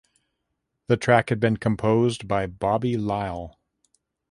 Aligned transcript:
The 0.87 0.97
track 0.97 1.29
had 1.29 1.39
been 1.39 1.57
composed 1.57 2.27
by 2.27 2.47
Bobby 2.47 2.97
Lile. 2.97 3.59